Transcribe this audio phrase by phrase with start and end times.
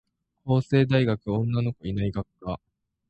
[0.43, 2.59] 法政大学女の子いない学科